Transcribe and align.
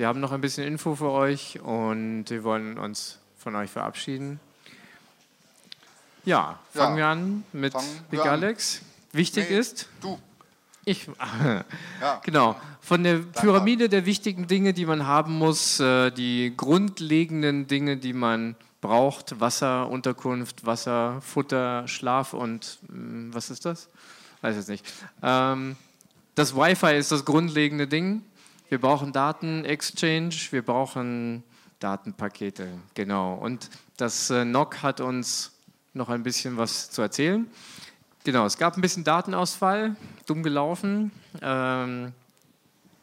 Wir 0.00 0.08
haben 0.08 0.20
noch 0.20 0.32
ein 0.32 0.40
bisschen 0.40 0.66
Info 0.66 0.94
für 0.94 1.10
euch 1.10 1.60
und 1.60 2.24
wir 2.30 2.42
wollen 2.42 2.78
uns 2.78 3.18
von 3.36 3.54
euch 3.54 3.70
verabschieden. 3.70 4.40
Ja, 6.24 6.58
fangen 6.72 6.96
ja, 6.96 6.96
wir 6.96 7.06
an 7.08 7.44
mit 7.52 7.74
Big 8.10 8.20
Alex. 8.20 8.80
Wichtig 9.12 9.50
nee, 9.50 9.58
ist. 9.58 9.90
Du. 10.00 10.18
Ich, 10.86 11.06
ja. 12.00 12.16
Genau. 12.24 12.56
Von 12.80 13.04
der 13.04 13.18
Pyramide 13.18 13.90
der 13.90 14.06
wichtigen 14.06 14.46
Dinge, 14.46 14.72
die 14.72 14.86
man 14.86 15.06
haben 15.06 15.36
muss, 15.36 15.80
äh, 15.80 16.10
die 16.10 16.54
grundlegenden 16.56 17.66
Dinge, 17.66 17.98
die 17.98 18.14
man 18.14 18.56
braucht: 18.80 19.38
Wasser, 19.38 19.86
Unterkunft, 19.90 20.64
Wasser, 20.64 21.20
Futter, 21.20 21.86
Schlaf 21.86 22.32
und 22.32 22.78
hm, 22.88 23.34
was 23.34 23.50
ist 23.50 23.66
das? 23.66 23.90
Weiß 24.40 24.56
jetzt 24.56 24.70
nicht. 24.70 24.90
Ähm, 25.22 25.76
das 26.36 26.56
Wi-Fi 26.56 26.96
ist 26.96 27.12
das 27.12 27.26
grundlegende 27.26 27.86
Ding. 27.86 28.22
Wir 28.70 28.80
brauchen 28.80 29.12
Daten-Exchange, 29.12 30.32
wir 30.52 30.62
brauchen 30.62 31.42
Datenpakete, 31.80 32.68
genau. 32.94 33.34
Und 33.34 33.68
das 33.96 34.30
äh, 34.30 34.44
NOC 34.44 34.84
hat 34.84 35.00
uns 35.00 35.58
noch 35.92 36.08
ein 36.08 36.22
bisschen 36.22 36.56
was 36.56 36.88
zu 36.88 37.02
erzählen. 37.02 37.50
Genau, 38.22 38.46
es 38.46 38.58
gab 38.58 38.76
ein 38.76 38.80
bisschen 38.80 39.02
Datenausfall, 39.02 39.96
dumm 40.24 40.44
gelaufen. 40.44 41.10
Ähm, 41.42 42.12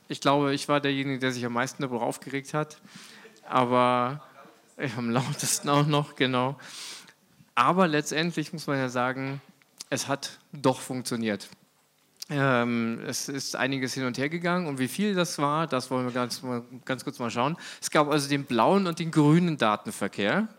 ich 0.07 0.21
glaube, 0.21 0.53
ich 0.53 0.69
war 0.69 0.79
derjenige, 0.79 1.19
der 1.19 1.33
sich 1.33 1.45
am 1.45 1.51
meisten 1.51 1.81
darüber 1.81 2.01
aufgeregt 2.01 2.53
hat. 2.53 2.77
Aber 3.45 4.23
am 4.95 5.09
lautesten 5.09 5.67
auch 5.67 5.85
noch, 5.85 6.15
genau. 6.15 6.57
Aber 7.55 7.89
letztendlich 7.89 8.53
muss 8.53 8.67
man 8.67 8.77
ja 8.77 8.87
sagen, 8.87 9.41
es 9.89 10.07
hat 10.07 10.39
doch 10.53 10.79
funktioniert. 10.79 11.49
Ähm, 12.29 12.99
es 13.07 13.29
ist 13.29 13.55
einiges 13.55 13.93
hin 13.93 14.05
und 14.05 14.17
her 14.17 14.27
gegangen 14.27 14.67
und 14.67 14.79
wie 14.79 14.89
viel 14.89 15.15
das 15.15 15.37
war, 15.37 15.65
das 15.65 15.89
wollen 15.89 16.05
wir 16.05 16.11
ganz, 16.11 16.41
ganz 16.83 17.03
kurz 17.05 17.19
mal 17.19 17.31
schauen. 17.31 17.55
Es 17.81 17.89
gab 17.89 18.09
also 18.09 18.27
den 18.27 18.43
blauen 18.43 18.85
und 18.85 18.99
den 18.99 19.11
grünen 19.11 19.57
Datenverkehr, 19.57 20.49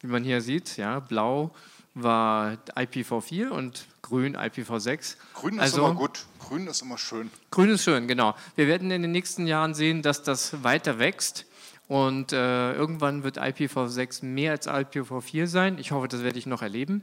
wie 0.00 0.06
man 0.08 0.22
hier 0.22 0.42
sieht. 0.42 0.76
Ja, 0.76 1.00
blau 1.00 1.54
war 1.94 2.58
IPv4 2.76 3.48
und 3.48 3.86
grün 4.02 4.36
IPv6. 4.36 5.16
Grün 5.34 5.54
ist 5.54 5.60
also, 5.60 5.86
immer 5.86 5.94
gut. 5.94 6.26
Grün 6.38 6.66
ist 6.66 6.82
immer 6.82 6.98
schön. 6.98 7.30
Grün 7.50 7.70
ist 7.70 7.84
schön, 7.84 8.06
genau. 8.06 8.34
Wir 8.56 8.66
werden 8.66 8.90
in 8.90 9.02
den 9.02 9.12
nächsten 9.12 9.46
Jahren 9.46 9.74
sehen, 9.74 10.02
dass 10.02 10.22
das 10.22 10.62
weiter 10.62 10.98
wächst. 10.98 11.46
Und 11.88 12.34
äh, 12.34 12.74
irgendwann 12.74 13.24
wird 13.24 13.38
IPv6 13.38 14.24
mehr 14.24 14.52
als 14.52 14.68
IPv4 14.68 15.46
sein. 15.46 15.78
Ich 15.78 15.90
hoffe, 15.90 16.06
das 16.06 16.22
werde 16.22 16.38
ich 16.38 16.46
noch 16.46 16.60
erleben. 16.60 17.02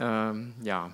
Ähm, 0.00 0.54
ja, 0.62 0.90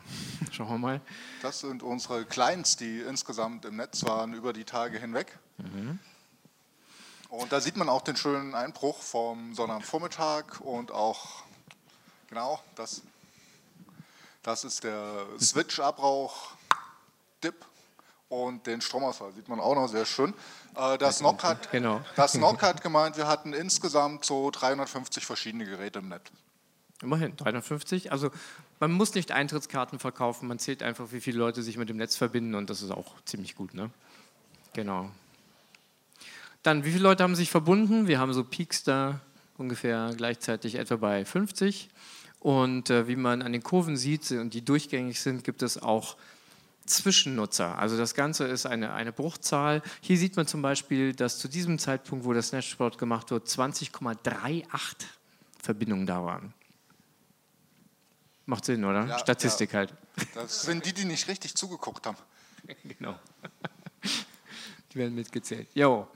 schauen 0.51 0.69
wir 0.69 0.79
mal. 0.79 1.01
Das 1.43 1.61
sind 1.61 1.83
unsere 1.83 2.25
Clients, 2.25 2.77
die 2.77 3.01
insgesamt 3.01 3.65
im 3.65 3.77
Netz 3.77 4.05
waren 4.05 4.33
über 4.33 4.53
die 4.53 4.65
Tage 4.65 4.99
hinweg. 4.99 5.39
Mhm. 5.59 5.99
Und 7.29 7.53
da 7.53 7.61
sieht 7.61 7.77
man 7.77 7.89
auch 7.89 8.03
den 8.03 8.17
schönen 8.17 8.55
Einbruch 8.55 9.03
vom 9.03 9.55
Sonnabendvormittag 9.55 10.61
und 10.61 10.93
auch, 10.93 11.43
genau, 12.29 12.61
das, 12.77 13.03
das 14.43 14.65
ist 14.65 14.85
der 14.85 15.27
Switch-Abrauch, 15.41 16.53
Dip 17.43 17.65
und 18.29 18.67
den 18.67 18.81
Stromausfall. 18.81 19.33
Sieht 19.33 19.49
man 19.49 19.61
auch 19.61 19.75
noch 19.75 19.89
sehr 19.89 20.07
schön. 20.07 20.33
Äh, 20.77 20.97
das 20.97 21.21
NOC 21.21 21.43
hat, 21.43 21.71
genau. 21.73 22.01
das 22.17 22.35
NOC 22.35 22.63
hat 22.63 22.83
gemeint, 22.83 23.17
wir 23.17 23.27
hatten 23.27 23.53
insgesamt 23.53 24.25
so 24.25 24.51
350 24.51 25.27
verschiedene 25.27 25.67
Geräte 25.67 25.99
im 25.99 26.09
Netz. 26.09 26.31
Immerhin, 27.05 27.37
350. 27.37 28.13
Also 28.13 28.31
man 28.81 28.93
muss 28.93 29.15
nicht 29.15 29.33
Eintrittskarten 29.33 29.99
verkaufen, 29.99 30.49
man 30.49 30.59
zählt 30.59 30.83
einfach, 30.83 31.13
wie 31.13 31.21
viele 31.21 31.39
Leute 31.39 31.63
sich 31.63 31.77
mit 31.77 31.89
dem 31.89 31.97
Netz 31.97 32.17
verbinden 32.17 32.55
und 32.55 32.71
das 32.71 32.83
ist 32.83 32.91
auch 32.91 33.15
ziemlich 33.25 33.55
gut. 33.55 33.75
Ne? 33.75 33.91
Genau. 34.73 35.11
Dann, 36.63 36.85
wie 36.85 36.91
viele 36.91 37.03
Leute 37.03 37.23
haben 37.23 37.35
sich 37.35 37.51
verbunden? 37.51 38.09
Wir 38.09 38.19
haben 38.19 38.33
so 38.33 38.43
Peaks 38.43 38.83
da 38.83 39.20
ungefähr 39.59 40.13
gleichzeitig 40.17 40.77
etwa 40.77 40.97
bei 40.97 41.25
50. 41.25 41.91
Und 42.41 42.91
äh, 42.91 43.09
wie 43.09 43.17
man 43.17 43.43
an 43.43 43.53
den 43.53 43.63
Kurven 43.63 43.97
sieht 43.97 44.31
und 44.33 44.53
die 44.55 44.64
durchgängig 44.64 45.20
sind, 45.20 45.45
gibt 45.45 45.63
es 45.63 45.83
auch 45.83 46.17
Zwischennutzer. 46.87 47.79
Also 47.79 47.97
das 47.97 48.14
Ganze 48.14 48.45
ist 48.45 48.67
eine, 48.67 48.93
eine 48.93 49.13
Bruchzahl. 49.13 49.83
Hier 50.01 50.19
sieht 50.19 50.37
man 50.37 50.47
zum 50.47 50.61
Beispiel, 50.61 51.14
dass 51.14 51.39
zu 51.39 51.48
diesem 51.48 51.79
Zeitpunkt, 51.79 52.25
wo 52.25 52.33
das 52.33 52.48
Snatchsport 52.48 52.98
gemacht 52.98 53.31
wird, 53.31 53.47
20,38 53.47 54.64
Verbindungen 55.63 56.07
da 56.07 56.25
waren. 56.25 56.53
Macht 58.47 58.65
Sinn, 58.65 58.85
oder? 58.85 59.07
Ja, 59.07 59.19
Statistik 59.19 59.73
ja. 59.73 59.81
halt. 59.81 59.95
Das 60.35 60.63
sind 60.63 60.85
die, 60.85 60.93
die 60.93 61.05
nicht 61.05 61.29
richtig 61.29 61.55
zugeguckt 61.55 62.07
haben. 62.07 62.19
genau. 62.99 63.19
Die 64.93 64.99
werden 64.99 65.15
mitgezählt. 65.15 65.69
Jo. 65.75 66.07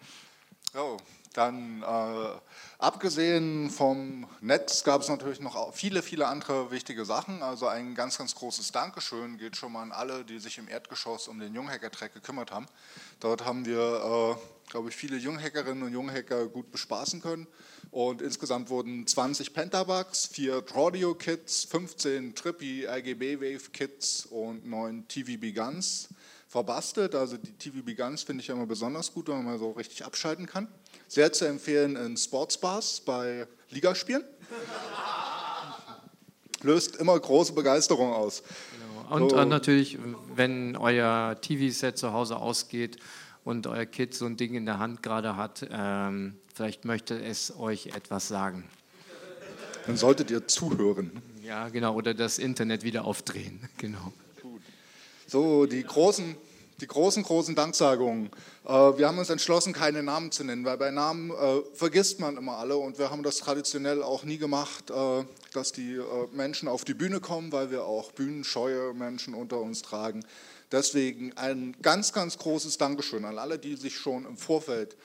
Jo, 0.75 0.99
dann 1.33 1.83
äh, 1.83 2.41
abgesehen 2.79 3.71
vom 3.71 4.27
Netz 4.41 4.85
gab 4.85 5.01
es 5.01 5.09
natürlich 5.09 5.41
noch 5.41 5.75
viele, 5.75 6.03
viele 6.03 6.27
andere 6.27 6.71
wichtige 6.71 7.05
Sachen. 7.05 7.43
Also 7.43 7.67
ein 7.67 7.95
ganz, 7.95 8.19
ganz 8.19 8.35
großes 8.35 8.73
Dankeschön 8.73 9.39
geht 9.39 9.57
schon 9.57 9.73
mal 9.73 9.83
an 9.83 9.93
alle, 9.93 10.25
die 10.25 10.39
sich 10.39 10.59
im 10.59 10.69
Erdgeschoss 10.69 11.29
um 11.29 11.39
den 11.39 11.55
Junghacker-Track 11.55 12.13
gekümmert 12.13 12.53
haben. 12.53 12.67
Dort 13.21 13.45
haben 13.45 13.65
wir, 13.65 13.79
äh, 14.37 14.71
glaube 14.71 14.91
ich, 14.91 14.97
viele 14.97 15.17
Junghackerinnen 15.17 15.83
und 15.83 15.93
Junghacker 15.93 16.47
gut 16.47 16.71
bespaßen 16.71 17.23
können. 17.23 17.47
Und 17.91 18.21
insgesamt 18.21 18.69
wurden 18.69 19.07
20 19.07 19.55
Pentabugs, 19.55 20.27
4 20.27 20.67
Trawdio-Kits, 20.67 21.65
15 21.65 22.35
Trippy 22.35 22.87
RGB-Wave-Kits 22.87 24.27
und 24.27 24.67
9 24.67 25.09
TVB 25.09 25.55
Guns 25.55 26.09
verbastelt. 26.49 27.15
Also 27.15 27.37
die 27.37 27.53
TVB 27.53 27.97
Guns 27.97 28.23
finde 28.23 28.43
ich 28.43 28.49
ja 28.49 28.55
immer 28.55 28.67
besonders 28.67 29.13
gut, 29.13 29.29
wenn 29.29 29.45
man 29.45 29.59
so 29.59 29.73
richtig 29.73 30.05
abschalten 30.05 30.47
kann. 30.47 30.69
Sehr 31.07 31.33
zu 31.33 31.47
empfehlen 31.47 31.97
in 31.97 32.17
Sportsbars 32.17 33.01
bei 33.01 33.47
Ligaspielen. 33.71 34.25
Löst 36.63 36.97
immer 36.97 37.19
große 37.19 37.53
Begeisterung 37.53 38.13
aus. 38.13 38.43
Genau. 39.07 39.17
Und 39.17 39.31
so. 39.31 39.45
natürlich, 39.45 39.99
wenn 40.35 40.77
euer 40.77 41.37
TV-Set 41.41 41.97
zu 41.97 42.13
Hause 42.13 42.37
ausgeht 42.37 42.99
und 43.45 43.67
euer 43.67 43.87
Kind 43.87 44.13
so 44.13 44.27
ein 44.27 44.37
Ding 44.37 44.55
in 44.55 44.67
der 44.67 44.79
Hand 44.79 45.03
gerade 45.03 45.37
hat, 45.37 45.67
ähm, 45.71 46.37
vielleicht 46.59 46.85
möchte 46.85 47.23
es 47.23 47.57
euch 47.57 47.87
etwas 47.95 48.27
sagen. 48.27 48.65
Dann 49.87 49.97
solltet 49.97 50.29
ihr 50.33 50.49
zuhören. 50.49 51.13
Ja, 51.41 51.69
genau, 51.69 51.95
oder 51.95 52.15
das 52.15 52.39
Internet 52.39 52.83
wieder 52.83 53.05
aufdrehen. 53.05 53.61
Genau. 53.79 54.13
So, 55.29 55.67
die 55.67 55.85
großen, 55.85 56.35
die 56.81 56.87
großen, 56.89 57.23
großen 57.23 57.55
Danksagungen. 57.55 58.31
Äh, 58.65 58.71
wir 58.73 59.07
haben 59.07 59.19
uns 59.19 59.31
entschlossen, 59.31 59.73
keine 59.73 60.03
Namen 60.03 60.33
zu 60.33 60.43
nennen, 60.43 60.65
weil 60.65 60.79
bei 60.79 60.91
Namen 60.91 61.31
äh, 61.31 61.61
vergisst 61.75 62.19
man 62.19 62.37
immer 62.37 62.57
alle 62.57 62.77
und 62.77 62.99
wir 62.99 63.11
haben 63.11 63.23
das 63.23 63.37
traditionell 63.37 64.03
auch 64.03 64.25
nie 64.25 64.39
gemacht, 64.39 64.91
äh, 64.91 65.25
dass 65.53 65.71
die 65.71 66.01
Menschen 66.33 66.67
auf 66.67 66.85
die 66.85 66.95
Bühne 66.95 67.21
kommen, 67.21 67.53
weil 67.53 67.71
wir 67.71 67.85
auch 67.85 68.11
bühnenscheue 68.11 68.95
Menschen 68.95 69.35
unter 69.35 69.61
uns 69.61 69.83
tragen. 69.83 70.25
Deswegen 70.73 71.37
ein 71.37 71.77
ganz, 71.83 72.13
ganz 72.13 72.37
großes 72.37 72.79
Dankeschön 72.79 73.25
an 73.25 73.39
alle, 73.39 73.61
die 73.61 73.77
sich 73.77 73.97
schon 73.97 74.27
im 74.27 74.37
Vorfeld 74.37 74.97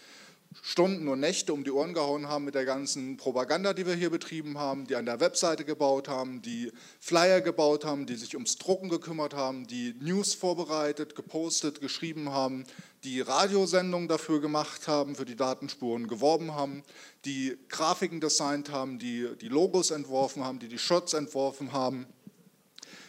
Stunden 0.61 1.07
und 1.07 1.19
Nächte 1.19 1.53
um 1.53 1.63
die 1.63 1.71
Ohren 1.71 1.93
gehauen 1.93 2.27
haben 2.27 2.45
mit 2.45 2.55
der 2.55 2.65
ganzen 2.65 3.17
Propaganda, 3.17 3.73
die 3.73 3.85
wir 3.85 3.95
hier 3.95 4.09
betrieben 4.09 4.57
haben, 4.57 4.85
die 4.85 4.95
an 4.95 5.05
der 5.05 5.19
Webseite 5.19 5.65
gebaut 5.65 6.07
haben, 6.07 6.41
die 6.41 6.71
Flyer 6.99 7.41
gebaut 7.41 7.85
haben, 7.85 8.05
die 8.05 8.15
sich 8.15 8.35
ums 8.35 8.57
Drucken 8.57 8.89
gekümmert 8.89 9.33
haben, 9.33 9.67
die 9.67 9.95
News 9.99 10.33
vorbereitet, 10.33 11.15
gepostet, 11.15 11.81
geschrieben 11.81 12.31
haben, 12.31 12.65
die 13.03 13.21
Radiosendungen 13.21 14.07
dafür 14.07 14.39
gemacht 14.41 14.87
haben, 14.87 15.15
für 15.15 15.25
die 15.25 15.35
Datenspuren 15.35 16.07
geworben 16.07 16.53
haben, 16.53 16.83
die 17.25 17.57
Grafiken 17.69 18.21
designt 18.21 18.71
haben, 18.71 18.99
die 18.99 19.29
die 19.41 19.49
Logos 19.49 19.91
entworfen 19.91 20.43
haben, 20.43 20.59
die 20.59 20.67
die 20.67 20.77
Shirts 20.77 21.13
entworfen 21.13 21.73
haben. 21.73 22.05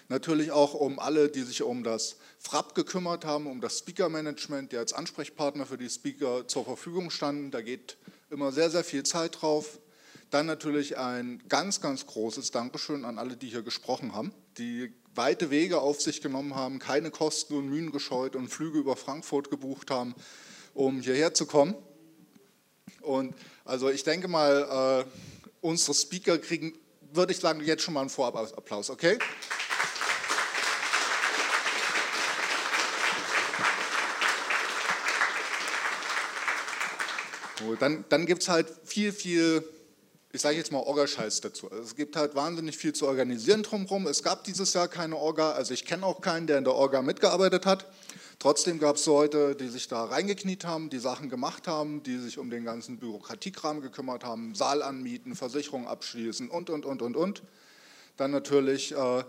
Natürlich 0.09 0.51
auch 0.51 0.75
um 0.75 0.99
alle, 0.99 1.31
die 1.31 1.43
sich 1.43 1.63
um 1.63 1.83
das 1.83 2.17
Frapp 2.39 2.75
gekümmert 2.75 3.25
haben, 3.25 3.47
um 3.47 3.61
das 3.61 3.79
Speaker-Management, 3.79 4.73
die 4.73 4.77
als 4.77 4.93
Ansprechpartner 4.93 5.65
für 5.65 5.79
die 5.79 5.89
Speaker 5.89 6.47
zur 6.47 6.65
Verfügung 6.65 7.11
standen. 7.11 7.51
Da 7.51 7.63
geht 7.63 7.97
immer 8.31 8.53
sehr, 8.53 8.71
sehr 8.71 8.85
viel 8.85 9.03
Zeit 9.03 9.41
drauf. 9.41 9.79
Dann 10.31 10.47
natürlich 10.47 10.99
ein 10.99 11.43
ganz, 11.49 11.81
ganz 11.81 12.07
großes 12.07 12.51
Dankeschön 12.51 13.05
an 13.05 13.19
alle, 13.19 13.37
die 13.37 13.49
hier 13.49 13.63
gesprochen 13.63 14.15
haben, 14.15 14.33
die 14.59 14.93
weite 15.15 15.51
Wege 15.51 15.81
auf 15.81 16.01
sich 16.01 16.21
genommen 16.21 16.55
haben, 16.55 16.79
keine 16.79 17.11
Kosten 17.11 17.55
und 17.55 17.69
Mühen 17.69 17.93
gescheut 17.93 18.37
und 18.37 18.49
Flüge 18.49 18.79
über 18.79 18.97
Frankfurt 18.97 19.49
gebucht 19.49 19.91
haben, 19.91 20.15
um 20.75 21.01
hierher 21.01 21.35
zu 21.35 21.47
kommen. 21.47 21.75
Und 23.01 23.35
also 23.65 23.91
ich 23.91 24.03
denke 24.03 24.29
mal, 24.29 25.05
äh, 25.07 25.11
unsere 25.61 25.95
Speaker 25.95 26.39
kriegen, 26.39 26.77
würde 27.13 27.33
ich 27.33 27.39
sagen, 27.39 27.61
jetzt 27.65 27.83
schon 27.83 27.95
mal 27.95 28.01
einen 28.01 28.11
Vorabapplaus, 28.11 28.91
okay? 28.91 29.19
Dann, 37.79 38.05
dann 38.09 38.27
gibt 38.27 38.43
es 38.43 38.49
halt 38.49 38.67
viel, 38.85 39.13
viel, 39.13 39.65
ich 40.33 40.41
sage 40.41 40.57
jetzt 40.57 40.73
mal 40.73 40.79
Orga-Scheiß 40.79 41.41
dazu. 41.41 41.71
Also 41.71 41.83
es 41.83 41.97
gibt 41.97 42.17
halt 42.17 42.35
wahnsinnig 42.35 42.77
viel 42.77 42.93
zu 42.93 43.07
organisieren 43.07 43.63
drumherum. 43.63 44.07
Es 44.07 44.23
gab 44.23 44.45
dieses 44.45 44.73
Jahr 44.75 44.89
keine 44.89 45.17
Orga, 45.17 45.53
also 45.53 45.75
ich 45.75 45.85
kenne 45.85 46.05
auch 46.07 46.21
keinen, 46.21 46.47
der 46.47 46.59
in 46.59 46.65
der 46.65 46.75
Orga 46.75 47.03
mitgearbeitet 47.03 47.67
hat. 47.67 47.87
Trotzdem 48.39 48.79
gab 48.79 48.97
es 48.97 49.07
Leute, 49.07 49.55
die 49.55 49.69
sich 49.69 49.89
da 49.89 50.05
reingekniet 50.05 50.65
haben, 50.65 50.91
die 50.91 50.99
Sachen 50.99 51.31
gemacht 51.31 51.67
haben, 51.67 52.03
die 52.03 52.19
sich 52.19 52.39
um 52.39 52.51
den 52.51 52.65
ganzen 52.65 52.99
Bürokratiekram 52.99 53.81
gekümmert 53.81 54.25
haben, 54.25 54.55
Saal 54.55 54.83
anmieten, 54.83 55.35
Versicherungen 55.35 55.87
abschließen 55.87 56.51
und, 56.51 56.69
und, 56.69 56.85
und, 56.85 57.01
und, 57.01 57.17
und. 57.17 57.43
Dann 58.17 58.31
natürlich 58.31 58.93
äh, 58.93 59.25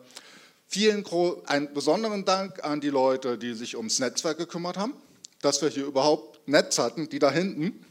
vielen 0.68 1.06
einen 1.46 1.74
besonderen 1.74 2.26
Dank 2.26 2.64
an 2.64 2.82
die 2.82 2.90
Leute, 2.90 3.38
die 3.38 3.54
sich 3.54 3.78
ums 3.78 4.00
Netzwerk 4.00 4.38
gekümmert 4.38 4.78
haben, 4.78 4.94
dass 5.42 5.62
wir 5.62 5.70
hier 5.70 5.86
überhaupt 5.86 6.48
Netz 6.48 6.78
hatten, 6.80 7.08
die 7.10 7.20
da 7.20 7.32
hinten, 7.32 7.85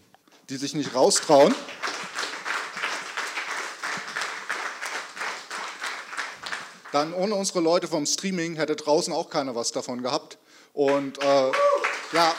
die 0.48 0.56
sich 0.56 0.74
nicht 0.74 0.94
raustrauen. 0.94 1.54
Dann 6.92 7.12
ohne 7.12 7.34
unsere 7.34 7.60
Leute 7.60 7.88
vom 7.88 8.06
Streaming 8.06 8.54
hätte 8.54 8.76
draußen 8.76 9.12
auch 9.12 9.28
keiner 9.28 9.54
was 9.56 9.72
davon 9.72 10.02
gehabt. 10.02 10.38
Und 10.72 11.20
äh, 11.20 11.52
ja. 12.12 12.34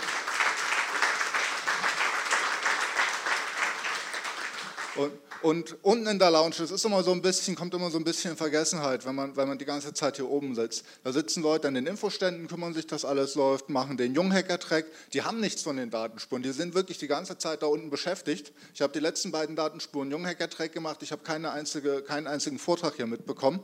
Und, 4.96 5.12
und, 5.45 5.77
unten 5.83 6.07
in 6.07 6.18
der 6.18 6.31
Lounge, 6.31 6.56
das 6.57 6.71
ist 6.71 6.86
immer 6.86 7.03
so 7.03 7.12
ein 7.12 7.21
bisschen, 7.21 7.56
kommt 7.56 7.71
immer 7.75 7.92
so 7.92 8.00
ein 8.00 8.03
bisschen 8.03 8.31
in 8.31 8.38
Vergessenheit, 8.38 9.06
wenn 9.06 9.13
man, 9.13 9.36
wenn 9.36 9.47
man 9.47 9.59
die 9.59 9.65
ganze 9.65 9.94
Zeit 9.94 10.15
hier 10.15 10.27
oben 10.27 10.56
sitzt. 10.56 10.83
Da 11.03 11.13
sitzen 11.13 11.44
Leute 11.44 11.68
an 11.68 11.75
den 11.75 11.86
Infoständen, 11.86 12.47
kümmern 12.47 12.74
sich, 12.74 12.88
dass 12.88 13.06
alles 13.06 13.36
läuft, 13.36 13.69
machen 13.69 13.95
den 13.95 14.15
Junghacker-Track. 14.15 14.88
Die 15.13 15.21
haben 15.21 15.39
nichts 15.39 15.62
von 15.62 15.77
den 15.77 15.92
Datenspuren. 15.92 16.42
Die 16.42 16.51
sind 16.51 16.74
wirklich 16.74 16.97
die 16.97 17.06
ganze 17.06 17.38
Zeit 17.38 17.62
da 17.62 17.68
unten 17.68 17.92
beschäftigt. 17.92 18.53
Ich 18.74 18.81
habe 18.81 18.92
die 18.92 19.00
letzten 19.00 19.31
beiden 19.31 19.56
Datenspuren 19.56 20.09
Junghacker-Track 20.09 20.74
gemacht. 20.74 21.03
Ich 21.03 21.12
habe 21.12 21.21
keine 21.21 21.51
einzige, 21.51 22.01
keinen 22.01 22.25
einzigen 22.25 22.57
Vortrag 22.57 22.95
hier 22.95 23.06
mitbekommen. 23.06 23.63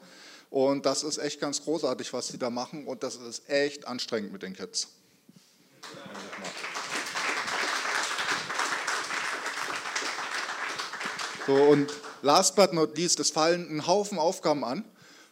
Und 0.51 0.85
das 0.85 1.01
ist 1.01 1.17
echt 1.17 1.41
ganz 1.41 1.63
großartig, 1.63 2.13
was 2.13 2.27
sie 2.27 2.37
da 2.37 2.51
machen. 2.51 2.85
Und 2.85 3.01
das 3.01 3.15
ist 3.15 3.49
echt 3.49 3.87
anstrengend 3.87 4.31
mit 4.31 4.43
den 4.43 4.53
Kids. 4.53 4.87
So, 11.47 11.55
und 11.55 11.91
last 12.21 12.55
but 12.55 12.71
not 12.73 12.95
least, 12.97 13.19
es 13.19 13.31
fallen 13.31 13.67
ein 13.69 13.87
Haufen 13.87 14.19
Aufgaben 14.19 14.63
an, 14.63 14.85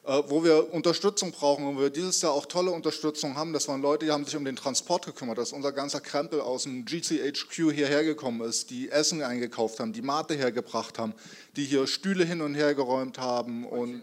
äh, 0.05 0.23
wo 0.27 0.43
wir 0.43 0.73
Unterstützung 0.73 1.31
brauchen 1.31 1.67
und 1.67 1.79
wir 1.79 1.91
dieses 1.91 2.21
Jahr 2.21 2.31
auch 2.31 2.47
tolle 2.47 2.71
Unterstützung 2.71 3.35
haben. 3.35 3.53
Das 3.53 3.67
waren 3.67 3.81
Leute, 3.81 4.05
die 4.05 4.11
haben 4.11 4.25
sich 4.25 4.35
um 4.35 4.43
den 4.43 4.55
Transport 4.55 5.05
gekümmert, 5.05 5.37
dass 5.37 5.53
unser 5.53 5.71
ganzer 5.71 6.01
Krempel 6.01 6.41
aus 6.41 6.63
dem 6.63 6.85
GCHQ 6.85 7.71
hierher 7.71 8.03
gekommen 8.03 8.41
ist, 8.41 8.71
die 8.71 8.89
Essen 8.89 9.21
eingekauft 9.21 9.79
haben, 9.79 9.93
die 9.93 10.01
Mate 10.01 10.33
hergebracht 10.33 10.97
haben, 10.97 11.13
die 11.55 11.65
hier 11.65 11.85
Stühle 11.85 12.25
hin 12.25 12.41
und 12.41 12.55
her 12.55 12.73
geräumt 12.73 13.19
haben 13.19 13.65
und 13.65 14.01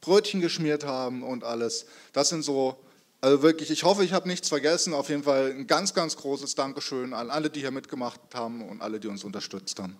Brötchen 0.00 0.40
geschmiert 0.40 0.84
haben 0.84 1.24
und 1.24 1.42
alles. 1.42 1.86
Das 2.12 2.28
sind 2.28 2.42
so, 2.42 2.76
also 3.20 3.42
wirklich, 3.42 3.70
ich 3.70 3.82
hoffe, 3.82 4.04
ich 4.04 4.12
habe 4.12 4.28
nichts 4.28 4.48
vergessen. 4.48 4.94
Auf 4.94 5.08
jeden 5.08 5.22
Fall 5.24 5.50
ein 5.50 5.66
ganz, 5.66 5.94
ganz 5.94 6.16
großes 6.16 6.54
Dankeschön 6.54 7.12
an 7.12 7.30
alle, 7.30 7.50
die 7.50 7.60
hier 7.60 7.70
mitgemacht 7.72 8.20
haben 8.34 8.68
und 8.68 8.82
alle, 8.82 9.00
die 9.00 9.08
uns 9.08 9.24
unterstützt 9.24 9.80
haben. 9.80 9.96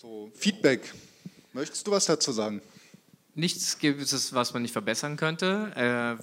So, 0.00 0.29
Feedback. 0.40 0.94
Möchtest 1.52 1.86
du 1.86 1.90
was 1.90 2.06
dazu 2.06 2.32
sagen? 2.32 2.62
nichts 3.34 3.78
gibt 3.78 4.00
es, 4.00 4.32
was 4.34 4.52
man 4.52 4.62
nicht 4.62 4.72
verbessern 4.72 5.16
könnte. 5.16 5.72
Äh, 5.74 6.16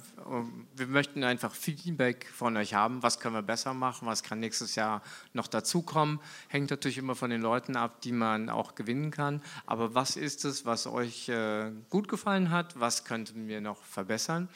wir 0.76 0.86
möchten 0.86 1.24
einfach 1.24 1.54
Feedback 1.54 2.26
von 2.32 2.56
euch 2.56 2.72
haben. 2.74 3.02
Was 3.02 3.18
können 3.20 3.34
wir 3.34 3.42
besser 3.42 3.74
machen? 3.74 4.06
Was 4.06 4.22
kann 4.22 4.38
nächstes 4.40 4.76
Jahr 4.76 5.02
noch 5.32 5.48
dazukommen? 5.48 6.20
Hängt 6.48 6.70
natürlich 6.70 6.96
immer 6.98 7.14
von 7.14 7.30
den 7.30 7.42
Leuten 7.42 7.76
ab, 7.76 8.00
die 8.02 8.12
man 8.12 8.50
auch 8.50 8.74
gewinnen 8.74 9.10
kann. 9.10 9.42
Aber 9.66 9.94
was 9.94 10.16
ist 10.16 10.44
es, 10.44 10.64
was 10.64 10.86
euch 10.86 11.28
äh, 11.28 11.70
gut 11.90 12.08
gefallen 12.08 12.50
hat? 12.50 12.80
Was 12.80 13.04
könnten 13.04 13.48
wir 13.48 13.60
noch 13.60 13.84
verbessern? 13.84 14.48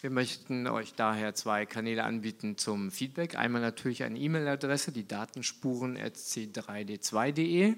Wir 0.00 0.08
möchten 0.10 0.66
euch 0.66 0.94
daher 0.94 1.34
zwei 1.34 1.66
Kanäle 1.66 2.04
anbieten 2.04 2.58
zum 2.58 2.90
Feedback. 2.90 3.36
Einmal 3.36 3.62
natürlich 3.62 4.02
eine 4.02 4.18
E-Mail-Adresse, 4.18 4.92
die 4.92 5.08
datenspuren.c3d2.de. 5.08 7.76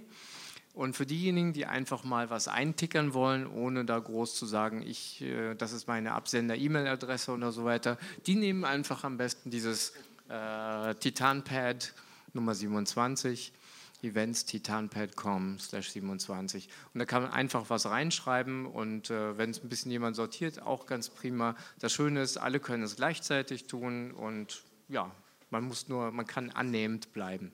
Und 0.77 0.95
für 0.95 1.07
diejenigen, 1.07 1.55
die 1.55 1.65
einfach 1.65 2.05
mal 2.05 2.29
was 2.29 2.49
eintickern 2.49 3.15
wollen, 3.15 3.47
ohne 3.47 3.87
da 3.87 3.99
groß 3.99 4.35
zu 4.35 4.45
sagen, 4.45 4.83
ich, 4.83 5.23
äh, 5.23 5.55
das 5.55 5.73
ist 5.73 5.89
meine 5.89 6.13
Absender-E-Mail-Adresse 6.13 7.33
oder 7.33 7.51
so 7.51 7.65
weiter, 7.65 7.97
die 8.27 8.35
nehmen 8.35 8.63
einfach 8.67 9.03
am 9.03 9.17
besten 9.17 9.51
dieses 9.51 9.95
äh, 10.29 10.95
Titanpad 10.97 11.95
Nummer 12.35 12.55
27, 12.55 13.55
events 14.03 14.45
titanpad.com 14.45 15.59
slash 15.59 15.93
27. 15.93 16.69
Und 16.93 16.99
da 16.99 17.07
kann 17.07 17.23
man 17.23 17.33
einfach 17.33 17.71
was 17.71 17.87
reinschreiben 17.87 18.67
und 18.67 19.09
äh, 19.09 19.39
wenn 19.39 19.49
es 19.49 19.65
ein 19.65 19.71
bisschen 19.71 19.91
jemand 19.91 20.15
sortiert, 20.15 20.61
auch 20.61 20.85
ganz 20.85 21.09
prima. 21.09 21.57
Das 21.79 21.95
Schöne 21.95 22.21
ist, 22.21 22.37
alle 22.37 22.61
können 22.61 22.83
es 22.83 22.97
gleichzeitig 22.97 23.67
tun 23.67 24.11
und 24.11 24.63
ja, 24.91 25.11
man 25.49 25.65
muss 25.65 25.89
nur, 25.89 26.11
man 26.11 26.27
kann 26.27 26.51
annehmend 26.51 27.15
bleiben. 27.15 27.51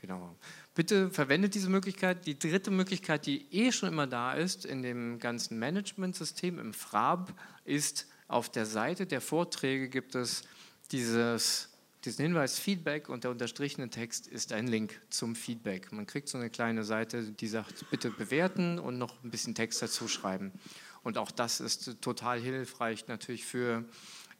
Genau. 0.00 0.34
Bitte 0.74 1.10
verwendet 1.10 1.54
diese 1.54 1.68
Möglichkeit. 1.68 2.26
Die 2.26 2.38
dritte 2.38 2.70
Möglichkeit, 2.70 3.26
die 3.26 3.46
eh 3.52 3.70
schon 3.70 3.90
immer 3.90 4.06
da 4.06 4.32
ist 4.32 4.64
in 4.64 4.82
dem 4.82 5.18
ganzen 5.18 5.58
Management-System, 5.58 6.58
im 6.58 6.72
FRAB, 6.72 7.34
ist 7.64 8.06
auf 8.26 8.48
der 8.48 8.64
Seite 8.64 9.06
der 9.06 9.20
Vorträge 9.20 9.88
gibt 9.88 10.14
es 10.14 10.42
dieses, 10.90 11.68
diesen 12.04 12.22
Hinweis 12.22 12.58
Feedback 12.58 13.10
und 13.10 13.24
der 13.24 13.30
unterstrichene 13.30 13.90
Text 13.90 14.26
ist 14.26 14.52
ein 14.52 14.68
Link 14.68 14.98
zum 15.10 15.34
Feedback. 15.34 15.92
Man 15.92 16.06
kriegt 16.06 16.28
so 16.28 16.38
eine 16.38 16.48
kleine 16.48 16.84
Seite, 16.84 17.32
die 17.32 17.48
sagt, 17.48 17.90
bitte 17.90 18.10
bewerten 18.10 18.78
und 18.78 18.96
noch 18.96 19.22
ein 19.22 19.30
bisschen 19.30 19.54
Text 19.54 19.82
dazu 19.82 20.08
schreiben. 20.08 20.52
Und 21.02 21.18
auch 21.18 21.30
das 21.30 21.60
ist 21.60 22.00
total 22.00 22.40
hilfreich 22.40 23.06
natürlich 23.08 23.44
für 23.44 23.84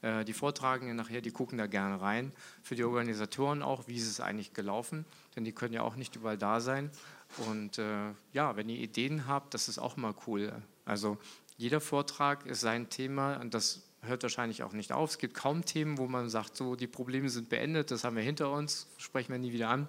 die 0.01 0.33
Vortragenden 0.33 0.97
nachher, 0.97 1.21
die 1.21 1.31
gucken 1.31 1.57
da 1.57 1.67
gerne 1.67 2.01
rein. 2.01 2.31
Für 2.63 2.75
die 2.75 2.83
Organisatoren 2.83 3.61
auch, 3.61 3.87
wie 3.87 3.97
ist 3.97 4.09
es 4.09 4.19
eigentlich 4.19 4.53
gelaufen, 4.53 5.05
denn 5.35 5.43
die 5.43 5.51
können 5.51 5.73
ja 5.73 5.83
auch 5.83 5.95
nicht 5.95 6.15
überall 6.15 6.37
da 6.37 6.59
sein. 6.59 6.89
Und 7.37 7.77
äh, 7.77 8.11
ja, 8.33 8.55
wenn 8.55 8.67
ihr 8.67 8.79
Ideen 8.79 9.27
habt, 9.27 9.53
das 9.53 9.69
ist 9.69 9.77
auch 9.77 9.97
immer 9.97 10.15
cool. 10.27 10.51
Also 10.85 11.17
jeder 11.57 11.79
Vortrag 11.79 12.45
ist 12.45 12.61
sein 12.61 12.89
Thema 12.89 13.35
und 13.37 13.53
das 13.53 13.83
hört 14.01 14.23
wahrscheinlich 14.23 14.63
auch 14.63 14.73
nicht 14.73 14.91
auf. 14.91 15.11
Es 15.11 15.17
gibt 15.17 15.35
kaum 15.35 15.63
Themen, 15.63 15.97
wo 15.97 16.07
man 16.07 16.29
sagt, 16.29 16.57
so 16.57 16.75
die 16.75 16.87
Probleme 16.87 17.29
sind 17.29 17.49
beendet, 17.49 17.91
das 17.91 18.03
haben 18.03 18.15
wir 18.15 18.23
hinter 18.23 18.51
uns, 18.51 18.87
sprechen 18.97 19.31
wir 19.31 19.39
nie 19.39 19.53
wieder 19.53 19.69
an. 19.69 19.87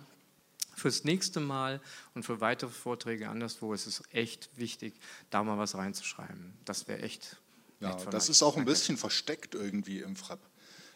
Fürs 0.74 1.04
nächste 1.04 1.40
Mal 1.40 1.80
und 2.14 2.24
für 2.24 2.40
weitere 2.40 2.70
Vorträge 2.70 3.28
anderswo 3.28 3.72
ist 3.72 3.86
es 3.86 4.02
echt 4.10 4.50
wichtig, 4.56 4.94
da 5.30 5.42
mal 5.42 5.58
was 5.58 5.74
reinzuschreiben. 5.74 6.54
Das 6.64 6.88
wäre 6.88 7.00
echt 7.02 7.38
ja, 7.82 7.96
das 8.10 8.28
ist 8.28 8.42
auch 8.42 8.56
ein 8.56 8.64
bisschen 8.64 8.96
versteckt 8.96 9.54
irgendwie 9.54 10.00
im 10.00 10.16
Frapp. 10.16 10.40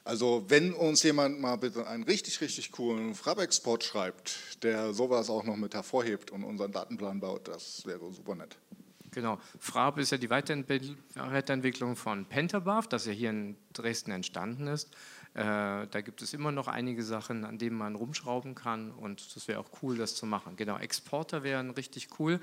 Also 0.04 0.44
wenn 0.48 0.72
uns 0.72 1.02
jemand 1.02 1.40
mal 1.40 1.56
bitte 1.56 1.86
einen 1.88 2.04
richtig, 2.04 2.40
richtig 2.40 2.70
coolen 2.70 3.16
Frapp-Export 3.16 3.82
schreibt, 3.82 4.62
der 4.62 4.94
sowas 4.94 5.28
auch 5.28 5.42
noch 5.42 5.56
mit 5.56 5.74
hervorhebt 5.74 6.30
und 6.30 6.44
unseren 6.44 6.70
Datenplan 6.70 7.18
baut, 7.18 7.48
das 7.48 7.84
wäre 7.86 8.12
super 8.12 8.36
nett. 8.36 8.56
Genau. 9.10 9.40
Frab 9.58 9.98
ist 9.98 10.12
ja 10.12 10.18
die 10.18 10.30
Weiterentwicklung 10.30 11.96
von 11.96 12.26
Pentabarf, 12.26 12.86
das 12.86 13.06
ja 13.06 13.12
hier 13.12 13.30
in 13.30 13.56
Dresden 13.72 14.12
entstanden 14.12 14.68
ist. 14.68 14.94
Äh, 15.34 15.88
da 15.88 16.00
gibt 16.04 16.22
es 16.22 16.34
immer 16.34 16.52
noch 16.52 16.68
einige 16.68 17.02
Sachen, 17.02 17.44
an 17.44 17.58
denen 17.58 17.76
man 17.76 17.96
rumschrauben 17.96 18.54
kann 18.54 18.92
und 18.92 19.34
das 19.34 19.48
wäre 19.48 19.58
auch 19.58 19.70
cool, 19.82 19.96
das 19.96 20.14
zu 20.14 20.24
machen. 20.24 20.54
Genau, 20.56 20.78
Exporter 20.78 21.42
wären 21.42 21.70
richtig 21.70 22.08
cool 22.20 22.40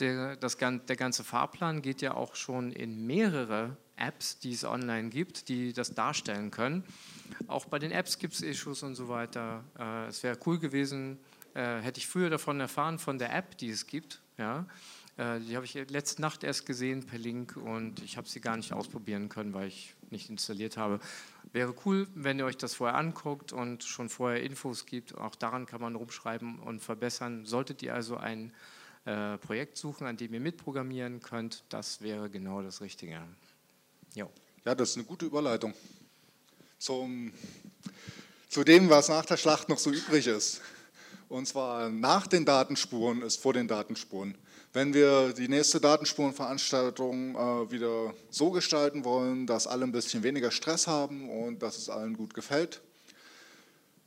der, 0.00 0.36
das, 0.36 0.56
der 0.56 0.96
ganze 0.96 1.24
Fahrplan 1.24 1.82
geht 1.82 2.02
ja 2.02 2.14
auch 2.14 2.34
schon 2.34 2.72
in 2.72 3.06
mehrere 3.06 3.76
Apps, 3.96 4.38
die 4.38 4.52
es 4.52 4.64
online 4.64 5.10
gibt, 5.10 5.48
die 5.48 5.72
das 5.72 5.94
darstellen 5.94 6.50
können. 6.50 6.84
Auch 7.46 7.66
bei 7.66 7.78
den 7.78 7.92
Apps 7.92 8.18
gibt 8.18 8.34
es 8.34 8.40
Issues 8.40 8.82
und 8.82 8.94
so 8.94 9.08
weiter. 9.08 9.64
Äh, 9.78 10.06
es 10.06 10.22
wäre 10.22 10.38
cool 10.46 10.58
gewesen, 10.58 11.18
äh, 11.54 11.80
hätte 11.80 11.98
ich 11.98 12.06
früher 12.06 12.30
davon 12.30 12.60
erfahren, 12.60 12.98
von 12.98 13.18
der 13.18 13.34
App, 13.34 13.58
die 13.58 13.70
es 13.70 13.86
gibt. 13.86 14.20
Ja. 14.38 14.66
Äh, 15.16 15.40
die 15.40 15.54
habe 15.54 15.66
ich 15.66 15.74
letzte 15.90 16.22
Nacht 16.22 16.44
erst 16.44 16.66
gesehen 16.66 17.04
per 17.04 17.18
Link 17.18 17.56
und 17.56 18.02
ich 18.02 18.16
habe 18.16 18.28
sie 18.28 18.40
gar 18.40 18.56
nicht 18.56 18.72
ausprobieren 18.72 19.28
können, 19.28 19.52
weil 19.52 19.68
ich 19.68 19.94
nicht 20.10 20.30
installiert 20.30 20.76
habe. 20.76 20.98
Wäre 21.52 21.74
cool, 21.84 22.08
wenn 22.14 22.38
ihr 22.38 22.46
euch 22.46 22.56
das 22.56 22.74
vorher 22.74 22.96
anguckt 22.96 23.52
und 23.52 23.84
schon 23.84 24.08
vorher 24.08 24.42
Infos 24.42 24.86
gibt. 24.86 25.16
Auch 25.16 25.34
daran 25.34 25.66
kann 25.66 25.80
man 25.80 25.94
rumschreiben 25.94 26.58
und 26.60 26.80
verbessern. 26.80 27.44
Solltet 27.44 27.82
ihr 27.82 27.94
also 27.94 28.16
ein 28.16 28.52
äh, 29.04 29.38
Projekt 29.38 29.76
suchen, 29.76 30.06
an 30.06 30.16
dem 30.16 30.34
ihr 30.34 30.40
mitprogrammieren 30.40 31.20
könnt, 31.20 31.64
das 31.68 32.00
wäre 32.00 32.30
genau 32.30 32.62
das 32.62 32.80
Richtige. 32.80 33.20
Jo. 34.14 34.30
Ja, 34.64 34.74
das 34.74 34.90
ist 34.90 34.96
eine 34.96 35.04
gute 35.04 35.26
Überleitung 35.26 35.74
zum, 36.80 37.32
zu 38.48 38.64
dem, 38.64 38.88
was 38.90 39.08
nach 39.08 39.24
der 39.24 39.36
Schlacht 39.36 39.68
noch 39.68 39.78
so 39.78 39.90
übrig 39.90 40.26
ist. 40.26 40.60
Und 41.28 41.46
zwar 41.46 41.90
nach 41.90 42.26
den 42.26 42.44
Datenspuren 42.44 43.22
ist 43.22 43.40
vor 43.40 43.52
den 43.52 43.68
Datenspuren. 43.68 44.36
Wenn 44.72 44.94
wir 44.94 45.32
die 45.32 45.48
nächste 45.48 45.80
Datenspurenveranstaltung 45.80 47.34
äh, 47.34 47.70
wieder 47.70 48.14
so 48.30 48.50
gestalten 48.50 49.04
wollen, 49.04 49.46
dass 49.46 49.66
alle 49.66 49.84
ein 49.84 49.92
bisschen 49.92 50.22
weniger 50.22 50.50
Stress 50.50 50.86
haben 50.86 51.28
und 51.28 51.60
dass 51.62 51.76
es 51.76 51.88
allen 51.88 52.16
gut 52.16 52.34
gefällt, 52.34 52.80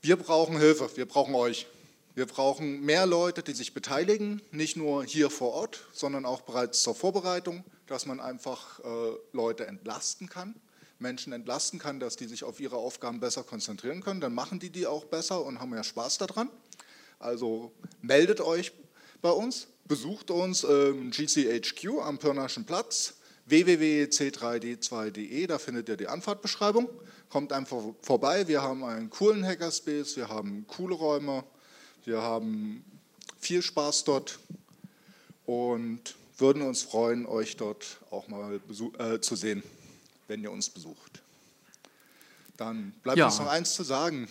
wir 0.02 0.18
brauchen 0.18 0.58
Hilfe, 0.58 0.90
wir 0.96 1.06
brauchen 1.06 1.36
euch. 1.36 1.68
Wir 2.16 2.28
brauchen 2.28 2.82
mehr 2.82 3.08
Leute, 3.08 3.42
die 3.42 3.54
sich 3.54 3.74
beteiligen, 3.74 4.40
nicht 4.52 4.78
nur 4.78 5.04
hier 5.04 5.32
vor 5.32 5.54
Ort, 5.54 5.88
sondern 5.94 6.26
auch 6.26 6.42
bereits 6.42 6.84
zur 6.84 6.94
Vorbereitung, 6.94 7.64
dass 7.88 8.06
man 8.06 8.20
einfach 8.20 8.80
äh, 8.82 8.84
Leute 9.32 9.66
entlasten 9.66 10.30
kann, 10.30 10.54
Menschen 11.00 11.34
entlasten 11.34 11.80
kann, 11.80 12.00
dass 12.00 12.16
die 12.16 12.28
sich 12.28 12.44
auf 12.44 12.60
ihre 12.60 12.78
Aufgaben 12.78 13.20
besser 13.20 13.44
konzentrieren 13.44 14.04
können. 14.04 14.22
Dann 14.22 14.36
machen 14.36 14.60
die 14.60 14.70
die 14.70 14.86
auch 14.86 15.06
besser 15.06 15.44
und 15.44 15.60
haben 15.60 15.72
mehr 15.72 15.84
Spaß 15.84 16.20
daran. 16.20 16.50
Also 17.18 17.72
meldet 18.04 18.42
euch 18.42 18.74
bei 19.24 19.32
uns, 19.32 19.68
besucht 19.86 20.30
uns 20.30 20.64
im 20.64 21.10
GCHQ 21.10 22.00
am 22.02 22.20
Pirnaschen 22.20 22.66
Platz 22.66 23.16
www.c3d2.de, 23.46 25.48
da 25.48 25.58
findet 25.58 25.90
ihr 25.90 25.98
die 25.98 26.08
Anfahrtbeschreibung. 26.08 26.90
Kommt 27.30 27.52
einfach 27.52 27.82
vorbei, 28.02 28.48
wir 28.48 28.62
haben 28.62 28.84
einen 28.84 29.10
coolen 29.10 29.44
Hackerspace, 29.44 30.16
wir 30.16 30.30
haben 30.30 30.66
coole 30.68 30.96
Räume, 30.96 31.44
wir 32.06 32.22
haben 32.22 32.84
viel 33.40 33.62
Spaß 33.62 34.04
dort 34.04 34.40
und 35.46 36.16
würden 36.38 36.62
uns 36.62 36.84
freuen, 36.84 37.26
euch 37.26 37.58
dort 37.58 38.00
auch 38.12 38.28
mal 38.28 38.60
äh, 38.98 39.20
zu 39.20 39.36
sehen, 39.36 39.64
wenn 40.28 40.42
ihr 40.42 40.52
uns 40.52 40.70
besucht. 40.70 41.22
Dann 42.58 42.92
bleibt 43.04 43.18
ja. 43.18 43.26
uns 43.26 43.40
noch 43.40 43.48
eins 43.48 43.74
zu 43.74 43.84
sagen. 43.84 44.28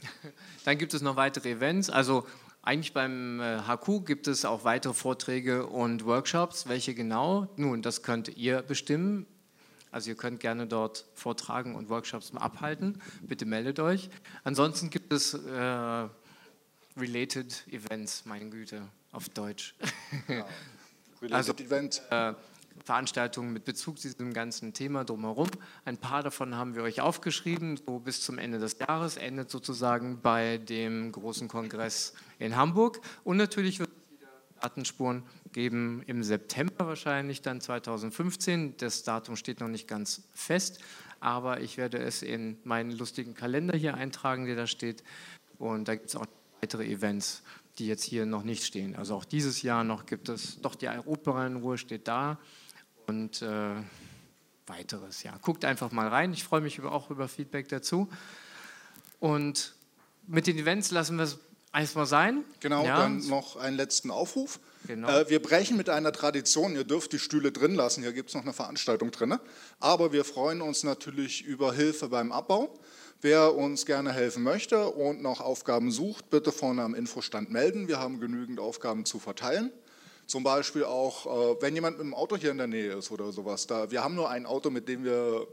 Dann 0.64 0.78
gibt 0.78 0.94
es 0.94 1.02
noch 1.02 1.16
weitere 1.16 1.52
Events. 1.52 1.90
Also 1.90 2.26
eigentlich 2.62 2.92
beim 2.92 3.40
HQ 3.40 3.88
äh, 3.88 4.00
gibt 4.00 4.28
es 4.28 4.44
auch 4.44 4.64
weitere 4.64 4.94
Vorträge 4.94 5.66
und 5.66 6.04
Workshops. 6.04 6.68
Welche 6.68 6.94
genau? 6.94 7.48
Nun, 7.56 7.82
das 7.82 8.02
könnt 8.02 8.36
ihr 8.36 8.62
bestimmen. 8.62 9.26
Also 9.90 10.10
ihr 10.10 10.16
könnt 10.16 10.40
gerne 10.40 10.66
dort 10.66 11.04
Vortragen 11.14 11.74
und 11.74 11.88
Workshops 11.88 12.32
abhalten. 12.34 13.00
Bitte 13.20 13.44
meldet 13.44 13.78
euch. 13.78 14.08
Ansonsten 14.42 14.90
gibt 14.90 15.12
es 15.12 15.34
äh, 15.34 16.08
Related 16.96 17.66
Events, 17.70 18.24
meine 18.26 18.50
Güte, 18.50 18.88
auf 19.12 19.28
Deutsch. 19.28 19.74
Ja, 20.28 20.46
related 21.22 21.32
also, 21.32 21.52
Event. 21.54 22.02
Äh, 22.10 22.34
Veranstaltungen 22.84 23.52
mit 23.52 23.64
Bezug 23.64 23.98
zu 23.98 24.08
diesem 24.08 24.32
ganzen 24.32 24.72
Thema 24.72 25.04
drumherum. 25.04 25.48
Ein 25.84 25.98
paar 25.98 26.22
davon 26.22 26.56
haben 26.56 26.74
wir 26.74 26.82
euch 26.82 27.00
aufgeschrieben, 27.00 27.76
so 27.76 27.98
bis 27.98 28.22
zum 28.22 28.38
Ende 28.38 28.58
des 28.58 28.78
Jahres, 28.78 29.16
endet 29.16 29.50
sozusagen 29.50 30.20
bei 30.20 30.58
dem 30.58 31.12
großen 31.12 31.48
Kongress 31.48 32.14
in 32.38 32.56
Hamburg. 32.56 33.00
Und 33.24 33.36
natürlich 33.36 33.78
wird 33.78 33.90
es 33.90 34.18
wieder 34.18 34.30
Datenspuren 34.60 35.22
geben 35.52 36.02
im 36.06 36.22
September 36.22 36.86
wahrscheinlich 36.86 37.42
dann 37.42 37.60
2015. 37.60 38.76
Das 38.78 39.02
Datum 39.02 39.36
steht 39.36 39.60
noch 39.60 39.68
nicht 39.68 39.86
ganz 39.86 40.22
fest, 40.34 40.80
aber 41.20 41.60
ich 41.60 41.76
werde 41.76 41.98
es 41.98 42.22
in 42.22 42.58
meinen 42.64 42.90
lustigen 42.90 43.34
Kalender 43.34 43.76
hier 43.76 43.94
eintragen, 43.94 44.46
der 44.46 44.56
da 44.56 44.66
steht. 44.66 45.04
Und 45.58 45.86
da 45.86 45.94
gibt 45.94 46.08
es 46.08 46.16
auch 46.16 46.26
weitere 46.62 46.84
Events, 46.84 47.42
die 47.78 47.88
jetzt 47.88 48.04
hier 48.04 48.24
noch 48.24 48.44
nicht 48.44 48.64
stehen. 48.64 48.94
Also 48.94 49.16
auch 49.16 49.24
dieses 49.24 49.62
Jahr 49.62 49.82
noch 49.82 50.06
gibt 50.06 50.28
es, 50.28 50.60
doch 50.60 50.76
die 50.76 50.88
Europa 50.88 51.44
in 51.44 51.56
Ruhe 51.56 51.76
steht 51.76 52.06
da 52.06 52.38
und 53.08 53.42
äh, 53.42 53.74
weiteres. 54.66 55.24
Ja, 55.24 55.36
guckt 55.42 55.64
einfach 55.64 55.90
mal 55.90 56.06
rein. 56.06 56.32
Ich 56.32 56.44
freue 56.44 56.60
mich 56.60 56.78
über, 56.78 56.92
auch 56.92 57.10
über 57.10 57.26
Feedback 57.26 57.68
dazu. 57.68 58.08
Und 59.18 59.74
mit 60.28 60.46
den 60.46 60.56
Events 60.56 60.92
lassen 60.92 61.16
wir 61.16 61.24
es 61.24 61.38
erstmal 61.74 62.06
sein. 62.06 62.44
Genau, 62.60 62.84
ja. 62.84 62.96
dann 62.98 63.26
noch 63.26 63.56
einen 63.56 63.76
letzten 63.76 64.12
Aufruf. 64.12 64.60
Genau. 64.86 65.08
Äh, 65.08 65.28
wir 65.30 65.42
brechen 65.42 65.76
mit 65.76 65.88
einer 65.88 66.12
Tradition, 66.12 66.76
ihr 66.76 66.84
dürft 66.84 67.12
die 67.12 67.18
Stühle 67.18 67.50
drin 67.50 67.74
lassen, 67.74 68.02
hier 68.02 68.12
gibt 68.12 68.28
es 68.28 68.34
noch 68.36 68.42
eine 68.42 68.52
Veranstaltung 68.52 69.10
drin. 69.10 69.36
Aber 69.80 70.12
wir 70.12 70.24
freuen 70.24 70.60
uns 70.60 70.84
natürlich 70.84 71.44
über 71.44 71.72
Hilfe 71.72 72.08
beim 72.08 72.30
Abbau. 72.30 72.78
Wer 73.24 73.54
uns 73.54 73.86
gerne 73.86 74.12
helfen 74.12 74.42
möchte 74.42 74.88
und 74.88 75.22
noch 75.22 75.40
Aufgaben 75.40 75.92
sucht, 75.92 76.28
bitte 76.28 76.50
vorne 76.50 76.82
am 76.82 76.92
Infostand 76.92 77.52
melden. 77.52 77.86
Wir 77.86 78.00
haben 78.00 78.18
genügend 78.18 78.58
Aufgaben 78.58 79.04
zu 79.04 79.20
verteilen. 79.20 79.70
Zum 80.26 80.42
Beispiel 80.42 80.82
auch, 80.82 81.26
äh, 81.26 81.62
wenn 81.62 81.76
jemand 81.76 81.98
mit 81.98 82.04
dem 82.04 82.14
Auto 82.14 82.36
hier 82.36 82.50
in 82.50 82.58
der 82.58 82.66
Nähe 82.66 82.94
ist 82.94 83.12
oder 83.12 83.30
sowas. 83.30 83.68
Da, 83.68 83.92
wir 83.92 84.02
haben 84.02 84.16
nur 84.16 84.28
ein 84.28 84.44
Auto, 84.44 84.70
mit 84.70 84.88
dem 84.88 85.04
wir 85.04 85.46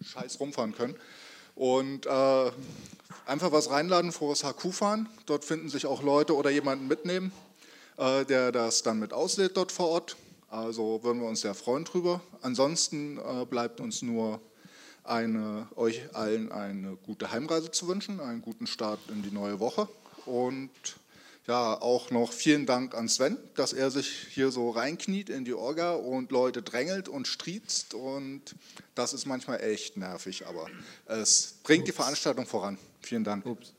scheiß 0.00 0.40
rumfahren 0.40 0.74
können. 0.74 0.96
Und 1.54 2.06
äh, 2.06 2.50
einfach 3.26 3.52
was 3.52 3.70
reinladen 3.70 4.10
vor 4.10 4.30
das 4.30 4.42
HQ 4.42 4.72
fahren. 4.72 5.06
Dort 5.26 5.44
finden 5.44 5.68
sich 5.68 5.84
auch 5.84 6.02
Leute 6.02 6.34
oder 6.34 6.48
jemanden 6.48 6.88
mitnehmen, 6.88 7.30
äh, 7.98 8.24
der 8.24 8.52
das 8.52 8.82
dann 8.82 9.00
mit 9.00 9.12
auslädt 9.12 9.54
dort 9.58 9.70
vor 9.70 9.90
Ort. 9.90 10.16
Also 10.48 11.02
würden 11.02 11.20
wir 11.20 11.28
uns 11.28 11.42
sehr 11.42 11.54
freuen 11.54 11.84
drüber. 11.84 12.22
Ansonsten 12.40 13.18
äh, 13.18 13.44
bleibt 13.44 13.80
uns 13.80 14.00
nur 14.00 14.40
eine, 15.08 15.68
euch 15.76 16.14
allen 16.14 16.52
eine 16.52 16.96
gute 16.96 17.30
Heimreise 17.30 17.70
zu 17.70 17.88
wünschen, 17.88 18.20
einen 18.20 18.42
guten 18.42 18.66
Start 18.66 19.00
in 19.08 19.22
die 19.22 19.30
neue 19.30 19.60
Woche 19.60 19.88
und 20.24 20.70
ja, 21.46 21.80
auch 21.80 22.10
noch 22.10 22.32
vielen 22.32 22.66
Dank 22.66 22.94
an 22.94 23.08
Sven, 23.08 23.38
dass 23.54 23.72
er 23.72 23.90
sich 23.90 24.26
hier 24.30 24.50
so 24.50 24.70
reinkniet 24.70 25.30
in 25.30 25.44
die 25.44 25.54
Orga 25.54 25.94
und 25.94 26.32
Leute 26.32 26.60
drängelt 26.60 27.08
und 27.08 27.28
striezt. 27.28 27.94
Und 27.94 28.42
das 28.96 29.12
ist 29.12 29.26
manchmal 29.26 29.60
echt 29.60 29.96
nervig, 29.96 30.46
aber 30.46 30.66
es 31.06 31.58
bringt 31.62 31.82
Ups. 31.82 31.90
die 31.90 31.92
Veranstaltung 31.92 32.46
voran. 32.46 32.78
Vielen 33.00 33.22
Dank. 33.22 33.46
Ups. 33.46 33.72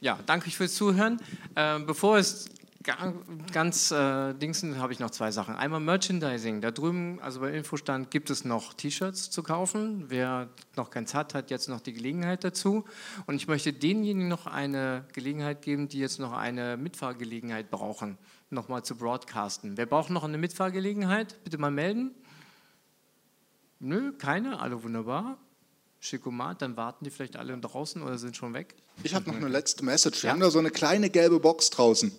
Ja, 0.00 0.18
danke 0.26 0.50
fürs 0.50 0.74
Zuhören. 0.74 1.20
Äh, 1.54 1.78
bevor 1.80 2.18
es 2.18 2.46
ganz 2.82 3.90
äh, 3.90 4.34
Dingsen 4.34 4.78
habe 4.78 4.92
ich 4.92 5.00
noch 5.00 5.10
zwei 5.10 5.30
Sachen. 5.30 5.56
Einmal 5.56 5.80
Merchandising. 5.80 6.60
Da 6.60 6.70
drüben, 6.70 7.18
also 7.20 7.40
beim 7.40 7.54
Infostand, 7.54 8.10
gibt 8.10 8.30
es 8.30 8.44
noch 8.44 8.72
T-Shirts 8.72 9.30
zu 9.30 9.42
kaufen. 9.42 10.04
Wer 10.08 10.48
noch 10.76 10.90
keins 10.90 11.14
hat, 11.14 11.34
hat 11.34 11.50
jetzt 11.50 11.68
noch 11.68 11.80
die 11.80 11.92
Gelegenheit 11.92 12.44
dazu. 12.44 12.84
Und 13.26 13.36
ich 13.36 13.48
möchte 13.48 13.72
denjenigen 13.72 14.28
noch 14.28 14.46
eine 14.46 15.04
Gelegenheit 15.12 15.62
geben, 15.62 15.88
die 15.88 15.98
jetzt 15.98 16.20
noch 16.20 16.32
eine 16.32 16.76
Mitfahrgelegenheit 16.76 17.70
brauchen, 17.70 18.16
nochmal 18.50 18.84
zu 18.84 18.96
broadcasten. 18.96 19.76
Wer 19.76 19.86
braucht 19.86 20.10
noch 20.10 20.24
eine 20.24 20.38
Mitfahrgelegenheit? 20.38 21.42
Bitte 21.44 21.58
mal 21.58 21.70
melden. 21.70 22.14
Nö, 23.80 24.12
keine, 24.12 24.60
alle 24.60 24.82
wunderbar. 24.82 25.38
Schickomat, 26.00 26.62
dann 26.62 26.76
warten 26.76 27.04
die 27.04 27.10
vielleicht 27.10 27.36
alle 27.36 27.56
draußen 27.58 28.02
oder 28.02 28.18
sind 28.18 28.36
schon 28.36 28.54
weg. 28.54 28.76
Ich 29.02 29.14
habe 29.14 29.28
noch 29.28 29.36
eine 29.36 29.48
letzte 29.48 29.84
Message. 29.84 30.22
Wir 30.22 30.28
ja? 30.28 30.32
haben 30.32 30.40
da 30.40 30.50
so 30.50 30.60
eine 30.60 30.70
kleine 30.70 31.10
gelbe 31.10 31.40
Box 31.40 31.70
draußen. 31.70 32.12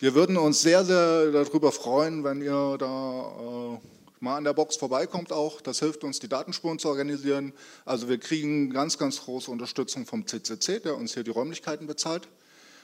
Wir 0.00 0.14
würden 0.14 0.36
uns 0.36 0.60
sehr, 0.60 0.84
sehr 0.84 1.30
darüber 1.30 1.70
freuen, 1.70 2.24
wenn 2.24 2.42
ihr 2.42 2.76
da 2.78 3.78
äh, 3.78 3.78
mal 4.18 4.36
an 4.36 4.44
der 4.44 4.52
Box 4.52 4.76
vorbeikommt 4.76 5.30
auch. 5.32 5.60
Das 5.60 5.78
hilft 5.78 6.02
uns, 6.02 6.18
die 6.18 6.28
Datenspuren 6.28 6.80
zu 6.80 6.88
organisieren. 6.88 7.52
Also 7.84 8.08
wir 8.08 8.18
kriegen 8.18 8.70
ganz, 8.70 8.98
ganz 8.98 9.20
große 9.22 9.50
Unterstützung 9.50 10.04
vom 10.04 10.26
CCC, 10.26 10.80
der 10.80 10.96
uns 10.96 11.14
hier 11.14 11.22
die 11.22 11.30
Räumlichkeiten 11.30 11.86
bezahlt. 11.86 12.26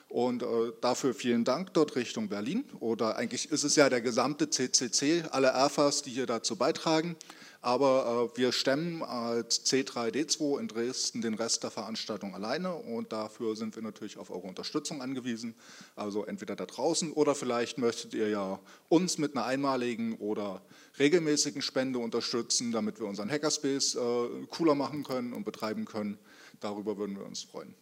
Und 0.09 0.45
äh, 0.45 0.47
dafür 0.81 1.13
vielen 1.13 1.45
Dank 1.45 1.75
dort 1.75 1.97
Richtung 1.97 2.29
Berlin. 2.29 2.65
Oder 2.79 3.17
eigentlich 3.17 3.51
ist 3.51 3.65
es 3.65 3.75
ja 3.75 3.89
der 3.89 4.01
gesamte 4.01 4.49
CCC, 4.49 5.25
alle 5.33 5.53
RFAs, 5.53 6.03
die 6.03 6.11
hier 6.11 6.27
dazu 6.27 6.55
beitragen. 6.55 7.17
Aber 7.63 8.31
äh, 8.35 8.39
wir 8.39 8.53
stemmen 8.53 9.03
als 9.03 9.67
C3D2 9.67 10.59
in 10.59 10.69
Dresden 10.69 11.21
den 11.21 11.35
Rest 11.35 11.63
der 11.63 11.71
Veranstaltung 11.71 12.35
alleine 12.35 12.75
und 12.75 13.13
dafür 13.13 13.55
sind 13.55 13.77
wir 13.77 13.83
natürlich 13.83 14.17
auf 14.17 14.31
eure 14.31 14.47
Unterstützung 14.47 15.03
angewiesen. 15.03 15.55
Also 15.95 16.25
entweder 16.25 16.57
da 16.57 16.65
draußen 16.65 17.13
oder 17.13 17.35
vielleicht 17.35 17.77
möchtet 17.77 18.15
ihr 18.15 18.31
ja 18.31 18.59
uns 18.89 19.19
mit 19.19 19.37
einer 19.37 19.45
einmaligen 19.45 20.15
oder 20.15 20.63
regelmäßigen 20.99 21.61
Spende 21.61 21.99
unterstützen, 21.99 22.73
damit 22.73 22.99
wir 22.99 23.07
unseren 23.07 23.31
Hackerspace 23.31 23.95
äh, 23.97 24.29
cooler 24.49 24.75
machen 24.75 25.05
können 25.05 25.35
und 25.35 25.45
betreiben 25.45 25.85
können. 25.85 26.19
Darüber 26.61 26.97
würden 26.97 27.17
wir 27.17 27.27
uns 27.27 27.43
freuen. 27.43 27.75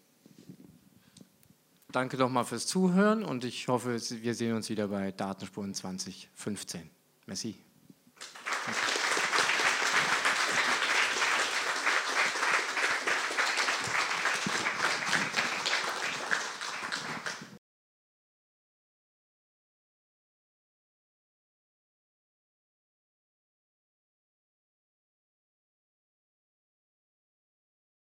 Danke 1.91 2.19
nochmal 2.19 2.45
fürs 2.45 2.67
Zuhören 2.67 3.25
und 3.25 3.45
ich 3.45 3.69
hoffe, 3.69 3.99
wir 4.11 4.35
sehen 4.35 4.55
uns 4.55 4.69
wieder 4.69 4.89
bei 4.89 5.13
Datenspuren 5.13 5.73
2015. 5.73 6.91
Merci. 7.27 7.57
Danke. 8.67 8.98